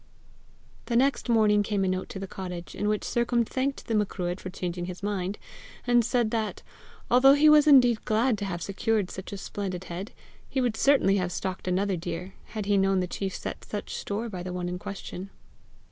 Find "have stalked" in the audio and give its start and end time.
11.17-11.67